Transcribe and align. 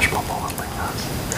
Smash 0.00 0.12
Bubble, 0.12 0.40
like 0.56 0.70
that. 0.76 1.29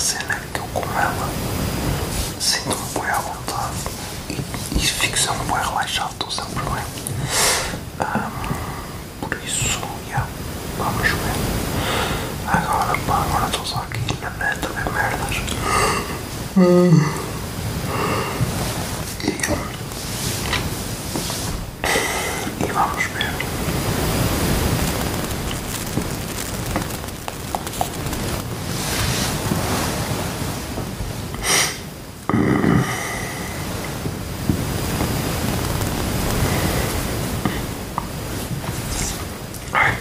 Cena 0.00 0.34
é 0.34 0.40
que 0.52 0.58
eu 0.60 0.64
com 0.72 0.82
ela 0.98 1.28
sinto-me 2.40 3.00
bem 3.00 3.10
à 3.10 3.18
vontade 3.18 3.76
e, 4.30 4.34
e 4.76 4.80
fico 4.80 5.18
sempre 5.18 5.44
bem 5.46 5.56
relaxado, 5.62 6.12
estou 6.12 6.30
sempre 6.30 6.62
bem. 6.62 6.84
Ahm, 8.00 8.30
por 9.20 9.36
isso, 9.44 9.78
yeah, 10.08 10.26
vamos 10.78 11.08
ver. 11.08 11.36
Agora, 12.46 12.96
pá, 13.06 13.22
agora 13.28 13.46
estou 13.46 13.66
só 13.66 13.78
aqui 13.78 14.00
na 14.22 14.30
net 14.30 14.64
a 14.64 14.68
ver 14.68 14.90
merdas. 14.92 15.36
E, 19.22 19.28
e 22.64 22.72
vamos 22.72 23.04
ver. 23.04 23.30
Ai. 39.72 39.94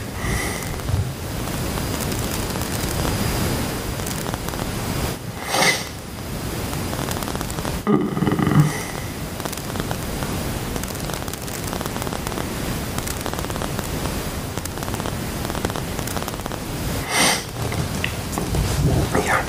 Yeah. 19.15 19.43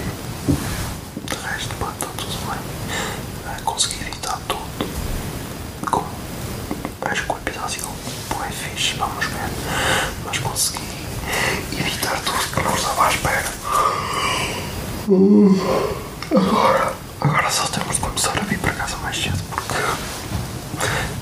De 1.27 1.35
resto, 1.37 1.75
pá, 1.77 1.93
está 1.93 2.07
tudo 2.17 2.37
bem. 2.51 2.59
Ah, 3.47 3.61
consegui 3.65 4.01
evitar 4.01 4.39
tudo. 4.49 4.61
Como 5.91 6.07
acho 7.03 7.25
que 7.25 7.33
o 7.33 7.37
episódio 7.37 7.83
vamos 9.01 9.25
ver. 9.27 9.51
Mas 10.25 10.39
consegui 10.39 10.79
evitar 11.73 12.21
tudo 12.21 12.39
que 12.53 12.63
não 12.63 12.75
estava 12.75 13.07
à 13.07 13.11
espera. 13.11 13.51
Agora, 16.37 16.95
agora 17.21 17.51
só 17.51 17.67
temos 17.69 17.97
de 17.97 18.01
começar 18.03 18.39
a 18.39 18.43
vir 18.43 18.59
para 18.59 18.73
casa 18.75 18.97
mais 18.99 19.17
cedo 19.17 19.43
porque 19.51 19.75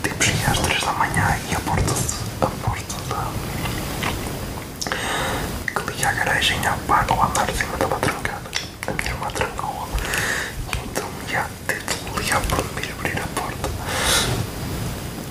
tipo 0.02 0.24
cheguei 0.24 0.44
às 0.46 0.58
3 0.58 0.80
da 0.82 0.92
manhã 0.92 1.38
e 1.50 1.54
a 1.54 1.60
porta, 1.60 1.94
a 2.42 2.46
porta 2.46 2.94
da 3.08 3.30
que 5.80 5.90
liga 5.92 6.08
a 6.08 6.12
garagem 6.12 6.58
à 6.66 6.72
pá, 6.86 7.06
ao 7.08 7.22
andar 7.24 7.46
de 7.46 7.56
cima 7.56 7.74
estava 7.74 7.96
trancada. 7.96 8.50
A 8.86 8.92
minha 8.92 9.10
irmã 9.10 9.28
trancou-a. 9.30 9.86
Então 10.84 11.08
já 11.30 11.46
teve 11.66 11.80
de 11.84 12.18
ligar 12.18 12.40
para 12.42 12.62
me 12.62 12.90
abrir 12.92 13.18
a 13.22 13.40
porta. 13.40 13.70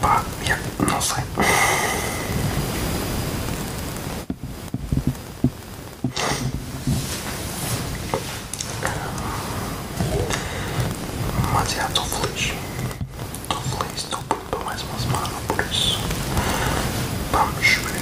Pá, 0.01 0.23
já, 0.43 0.57
não 0.87 1.01
sei. 1.01 1.23
Mas 11.53 11.71
já 11.71 11.85
estou 11.87 12.05
feliz. 12.05 12.53
Estou 13.43 13.61
feliz, 13.61 13.95
estou 13.97 14.19
pronto 14.23 14.45
para 14.49 14.59
mais 14.65 14.81
uma 14.83 14.99
semana, 14.99 15.39
por 15.47 15.59
isso. 15.65 15.99
Vamos 17.31 17.67
ver. 17.67 17.97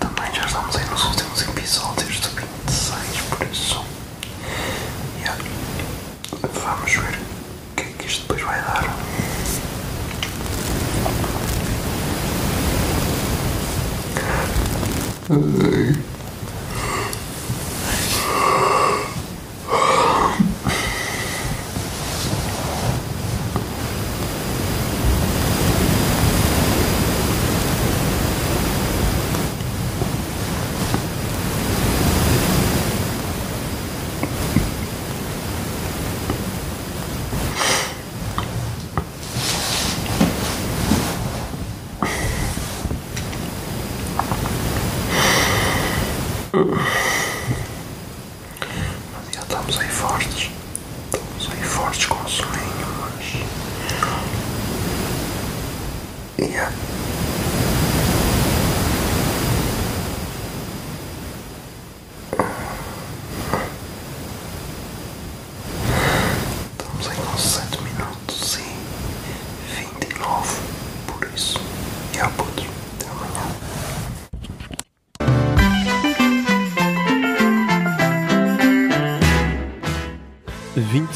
Também 0.00 0.34
já 0.34 0.46
estamos 0.46 0.76
aí 0.76 0.84
nos 0.86 1.04
últimos 1.04 1.42
episódios 1.42 2.20
do 2.20 2.28
26, 2.30 3.20
por 3.30 3.46
isso. 3.46 3.84
Yeah. 5.20 5.42
Vamos 6.52 6.92
ver 6.92 7.18
o 7.18 7.74
que 7.76 7.82
é 7.82 7.84
que 7.98 8.06
isto 8.06 8.22
depois 8.22 8.42
vai 8.42 8.60
dar. 8.62 8.84
Mas 15.28 16.15
estamos 49.48 49.78
aí 49.78 49.88
fortes. 49.88 50.50
Estamos 51.12 51.50
aí 51.52 51.62
fortes 51.64 52.06
com 52.06 52.14
o 52.14 52.28
soninho, 52.28 52.86
mas. 53.00 53.36
Yeah. 56.38 56.85